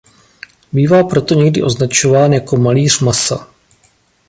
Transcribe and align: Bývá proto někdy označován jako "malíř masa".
Bývá 0.71 1.03
proto 1.03 1.33
někdy 1.33 1.63
označován 1.63 2.33
jako 2.33 2.57
"malíř 2.57 2.99
masa". 2.99 3.47